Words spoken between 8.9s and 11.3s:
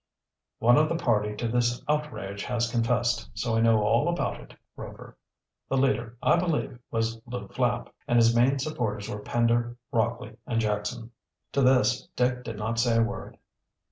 were Pender, Rockley, and Jackson."